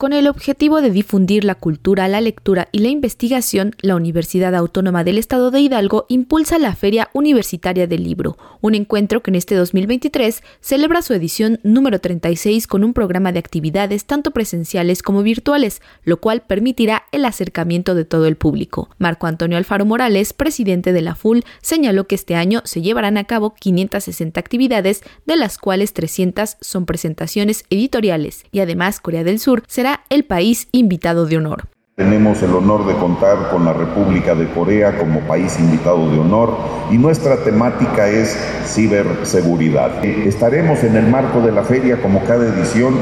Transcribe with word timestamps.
Con 0.00 0.14
el 0.14 0.28
objetivo 0.28 0.80
de 0.80 0.90
difundir 0.90 1.44
la 1.44 1.56
cultura, 1.56 2.08
la 2.08 2.22
lectura 2.22 2.70
y 2.72 2.78
la 2.78 2.88
investigación, 2.88 3.76
la 3.82 3.96
Universidad 3.96 4.54
Autónoma 4.54 5.04
del 5.04 5.18
Estado 5.18 5.50
de 5.50 5.60
Hidalgo 5.60 6.06
impulsa 6.08 6.58
la 6.58 6.74
Feria 6.74 7.10
Universitaria 7.12 7.86
del 7.86 8.04
Libro, 8.04 8.38
un 8.62 8.74
encuentro 8.74 9.22
que 9.22 9.30
en 9.30 9.34
este 9.34 9.54
2023 9.56 10.42
celebra 10.62 11.02
su 11.02 11.12
edición 11.12 11.60
número 11.64 11.98
36 11.98 12.66
con 12.66 12.82
un 12.82 12.94
programa 12.94 13.30
de 13.32 13.40
actividades 13.40 14.06
tanto 14.06 14.30
presenciales 14.30 15.02
como 15.02 15.22
virtuales, 15.22 15.82
lo 16.02 16.18
cual 16.18 16.40
permitirá 16.46 17.02
el 17.12 17.26
acercamiento 17.26 17.94
de 17.94 18.06
todo 18.06 18.24
el 18.24 18.36
público. 18.36 18.88
Marco 18.96 19.26
Antonio 19.26 19.58
Alfaro 19.58 19.84
Morales, 19.84 20.32
presidente 20.32 20.94
de 20.94 21.02
la 21.02 21.14
FUL, 21.14 21.44
señaló 21.60 22.06
que 22.06 22.14
este 22.14 22.36
año 22.36 22.62
se 22.64 22.80
llevarán 22.80 23.18
a 23.18 23.24
cabo 23.24 23.52
560 23.54 24.40
actividades, 24.40 25.02
de 25.26 25.36
las 25.36 25.58
cuales 25.58 25.92
300 25.92 26.56
son 26.58 26.86
presentaciones 26.86 27.66
editoriales, 27.68 28.44
y 28.50 28.60
además 28.60 28.98
Corea 28.98 29.24
del 29.24 29.38
Sur 29.38 29.62
será 29.66 29.89
el 30.08 30.24
país 30.24 30.68
invitado 30.72 31.26
de 31.26 31.36
honor. 31.36 31.68
Tenemos 32.00 32.42
el 32.42 32.54
honor 32.54 32.86
de 32.86 32.94
contar 32.94 33.50
con 33.50 33.66
la 33.66 33.74
República 33.74 34.34
de 34.34 34.48
Corea 34.48 34.96
como 34.96 35.20
país 35.20 35.60
invitado 35.60 36.10
de 36.10 36.18
honor 36.18 36.56
y 36.90 36.96
nuestra 36.96 37.36
temática 37.44 38.08
es 38.08 38.38
ciberseguridad. 38.64 40.02
Estaremos 40.02 40.82
en 40.82 40.96
el 40.96 41.08
marco 41.08 41.42
de 41.42 41.52
la 41.52 41.62
feria 41.62 42.00
como 42.00 42.24
cada 42.24 42.46
edición 42.46 42.94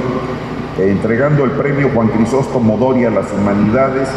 entregando 0.79 1.45
el 1.45 1.52
premio 1.52 1.91
Juan 1.95 2.09
Crisóstomo 2.09 2.77
Doria 2.77 3.07
a 3.07 3.12
las 3.12 3.32
Humanidades 3.32 4.09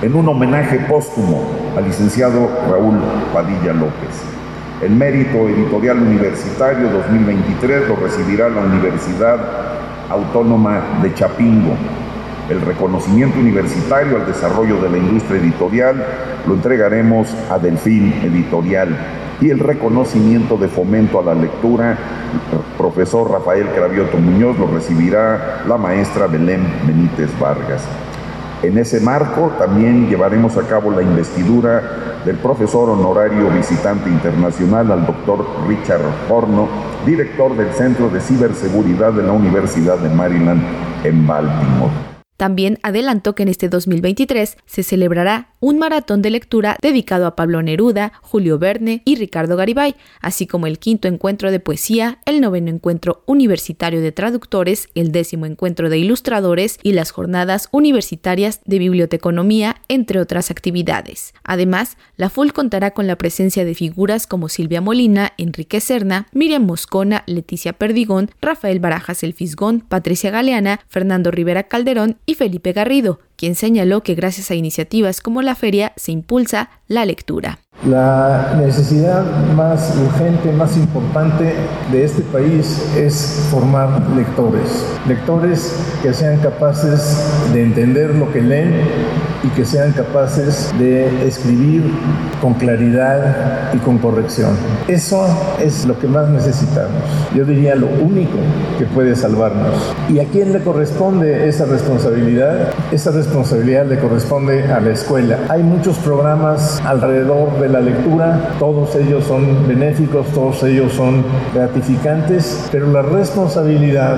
en 0.00 0.14
un 0.14 0.26
homenaje 0.28 0.78
póstumo 0.88 1.44
al 1.76 1.84
licenciado 1.84 2.50
Raúl 2.70 2.98
Padilla 3.32 3.74
López. 3.74 4.22
El 4.82 4.92
mérito 4.92 5.48
editorial 5.48 5.98
universitario 5.98 6.90
2023 6.90 7.88
lo 7.88 7.96
recibirá 7.96 8.48
la 8.48 8.62
Universidad 8.62 9.38
Autónoma 10.10 11.00
de 11.02 11.12
Chapingo 11.14 11.76
el 12.50 12.60
reconocimiento 12.60 13.38
universitario 13.38 14.16
al 14.16 14.26
desarrollo 14.26 14.80
de 14.80 14.90
la 14.90 14.98
industria 14.98 15.40
editorial 15.40 16.04
lo 16.46 16.54
entregaremos 16.54 17.34
a 17.50 17.58
Delfín 17.58 18.12
Editorial 18.22 18.96
y 19.40 19.50
el 19.50 19.58
reconocimiento 19.58 20.56
de 20.56 20.68
fomento 20.68 21.18
a 21.18 21.24
la 21.24 21.34
lectura, 21.34 21.98
profesor 22.78 23.30
Rafael 23.30 23.68
Cravioto 23.74 24.18
Muñoz 24.18 24.58
lo 24.58 24.66
recibirá 24.66 25.62
la 25.66 25.76
maestra 25.76 26.26
Belén 26.26 26.66
Benítez 26.86 27.30
Vargas. 27.38 27.82
En 28.62 28.78
ese 28.78 29.00
marco 29.00 29.52
también 29.58 30.08
llevaremos 30.08 30.56
a 30.56 30.62
cabo 30.62 30.90
la 30.90 31.02
investidura 31.02 32.22
del 32.24 32.36
profesor 32.36 32.88
honorario 32.88 33.50
visitante 33.50 34.08
internacional 34.08 34.90
al 34.90 35.06
doctor 35.06 35.46
Richard 35.68 36.00
Horno, 36.30 36.68
director 37.04 37.54
del 37.56 37.72
Centro 37.72 38.08
de 38.08 38.20
Ciberseguridad 38.20 39.12
de 39.12 39.22
la 39.22 39.32
Universidad 39.32 39.98
de 39.98 40.08
Maryland 40.08 40.62
en 41.04 41.26
Baltimore. 41.26 42.13
También 42.36 42.78
adelantó 42.82 43.34
que 43.34 43.44
en 43.44 43.48
este 43.48 43.68
2023 43.68 44.56
se 44.66 44.82
celebrará 44.82 45.50
un 45.60 45.78
maratón 45.78 46.20
de 46.20 46.30
lectura 46.30 46.76
dedicado 46.82 47.26
a 47.26 47.36
Pablo 47.36 47.62
Neruda, 47.62 48.12
Julio 48.22 48.58
Verne 48.58 49.02
y 49.04 49.16
Ricardo 49.16 49.56
Garibay, 49.56 49.94
así 50.20 50.46
como 50.46 50.66
el 50.66 50.78
quinto 50.78 51.08
encuentro 51.08 51.50
de 51.50 51.60
poesía, 51.60 52.18
el 52.26 52.40
noveno 52.40 52.70
encuentro 52.70 53.22
universitario 53.26 54.00
de 54.00 54.12
traductores, 54.12 54.88
el 54.94 55.12
décimo 55.12 55.46
encuentro 55.46 55.88
de 55.88 55.98
ilustradores 55.98 56.78
y 56.82 56.92
las 56.92 57.12
jornadas 57.12 57.68
universitarias 57.70 58.60
de 58.64 58.78
biblioteconomía, 58.78 59.76
entre 59.88 60.20
otras 60.20 60.50
actividades. 60.50 61.32
Además, 61.44 61.96
la 62.16 62.30
FUL 62.30 62.52
contará 62.52 62.90
con 62.90 63.06
la 63.06 63.16
presencia 63.16 63.64
de 63.64 63.74
figuras 63.74 64.26
como 64.26 64.48
Silvia 64.48 64.80
Molina, 64.80 65.32
Enrique 65.38 65.80
Serna, 65.80 66.26
Miriam 66.32 66.64
Moscona, 66.64 67.22
Leticia 67.26 67.72
Perdigón, 67.72 68.30
Rafael 68.42 68.80
Barajas 68.80 69.22
El 69.22 69.32
Fisgón, 69.32 69.80
Patricia 69.80 70.30
Galeana, 70.30 70.80
Fernando 70.88 71.30
Rivera 71.30 71.64
Calderón 71.64 72.18
y 72.26 72.34
Felipe 72.34 72.72
Garrido, 72.72 73.20
quien 73.36 73.54
señaló 73.54 74.02
que 74.02 74.14
gracias 74.14 74.50
a 74.50 74.54
iniciativas 74.54 75.20
como 75.20 75.42
la 75.42 75.54
feria 75.54 75.92
se 75.96 76.12
impulsa 76.12 76.70
la 76.88 77.04
lectura. 77.04 77.58
La 77.86 78.54
necesidad 78.58 79.24
más 79.54 79.94
urgente, 79.96 80.52
más 80.52 80.76
importante 80.76 81.54
de 81.92 82.04
este 82.04 82.22
país 82.22 82.80
es 82.96 83.46
formar 83.50 84.08
lectores. 84.10 84.86
Lectores 85.06 85.74
que 86.02 86.14
sean 86.14 86.38
capaces 86.40 87.18
de 87.52 87.62
entender 87.62 88.14
lo 88.14 88.32
que 88.32 88.40
leen 88.40 88.80
y 89.44 89.48
que 89.48 89.64
sean 89.64 89.92
capaces 89.92 90.72
de 90.78 91.26
escribir 91.26 91.84
con 92.40 92.54
claridad 92.54 93.72
y 93.74 93.78
con 93.78 93.98
corrección. 93.98 94.56
Eso 94.88 95.26
es 95.60 95.84
lo 95.84 95.98
que 95.98 96.08
más 96.08 96.28
necesitamos. 96.28 97.02
Yo 97.34 97.44
diría 97.44 97.74
lo 97.74 97.86
único 97.86 98.38
que 98.78 98.86
puede 98.86 99.14
salvarnos. 99.14 99.94
¿Y 100.08 100.18
a 100.18 100.24
quién 100.24 100.52
le 100.52 100.60
corresponde 100.60 101.48
esa 101.48 101.66
responsabilidad? 101.66 102.70
Esa 102.90 103.10
responsabilidad 103.10 103.86
le 103.86 103.98
corresponde 103.98 104.64
a 104.72 104.80
la 104.80 104.90
escuela. 104.90 105.38
Hay 105.48 105.62
muchos 105.62 105.98
programas 105.98 106.80
alrededor 106.84 107.60
de 107.60 107.68
la 107.68 107.80
lectura, 107.80 108.54
todos 108.58 108.94
ellos 108.96 109.24
son 109.24 109.68
benéficos, 109.68 110.26
todos 110.28 110.62
ellos 110.62 110.92
son 110.92 111.24
gratificantes, 111.54 112.68
pero 112.72 112.90
la 112.90 113.02
responsabilidad 113.02 114.16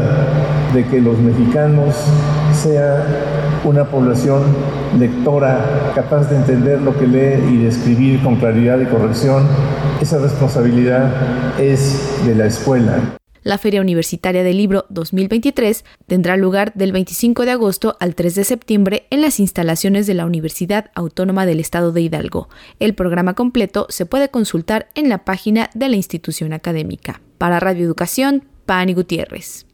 de 0.76 0.84
que 0.86 1.00
los 1.00 1.18
mexicanos 1.18 1.94
sea 2.52 3.02
una 3.64 3.86
población 3.86 4.42
lectora 4.98 5.92
capaz 5.94 6.28
de 6.28 6.36
entender 6.36 6.82
lo 6.82 6.96
que 6.98 7.06
lee 7.06 7.42
y 7.50 7.62
de 7.62 7.68
escribir 7.68 8.22
con 8.22 8.36
claridad 8.36 8.78
y 8.80 8.84
corrección, 8.84 9.46
esa 10.02 10.18
responsabilidad 10.18 11.58
es 11.58 12.22
de 12.26 12.34
la 12.34 12.44
escuela. 12.46 13.16
La 13.42 13.56
Feria 13.56 13.80
Universitaria 13.80 14.42
del 14.42 14.58
Libro 14.58 14.84
2023 14.90 15.84
tendrá 16.06 16.36
lugar 16.36 16.74
del 16.74 16.92
25 16.92 17.46
de 17.46 17.52
agosto 17.52 17.96
al 17.98 18.14
3 18.14 18.34
de 18.34 18.44
septiembre 18.44 19.06
en 19.08 19.22
las 19.22 19.40
instalaciones 19.40 20.06
de 20.06 20.14
la 20.14 20.26
Universidad 20.26 20.90
Autónoma 20.94 21.46
del 21.46 21.60
Estado 21.60 21.92
de 21.92 22.02
Hidalgo. 22.02 22.50
El 22.80 22.94
programa 22.94 23.32
completo 23.34 23.86
se 23.88 24.04
puede 24.04 24.28
consultar 24.28 24.88
en 24.94 25.08
la 25.08 25.24
página 25.24 25.70
de 25.74 25.88
la 25.88 25.96
institución 25.96 26.52
académica. 26.52 27.22
Para 27.38 27.60
Radio 27.60 27.86
Educación, 27.86 28.44
Pani 28.66 28.92
Gutiérrez. 28.92 29.65